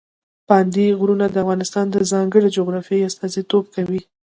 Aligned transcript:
پابندي 0.47 0.85
غرونه 0.99 1.25
د 1.29 1.35
افغانستان 1.43 1.85
د 1.91 1.97
ځانګړې 2.11 2.49
جغرافیې 2.57 3.05
استازیتوب 3.09 3.63
کوي. 3.75 4.01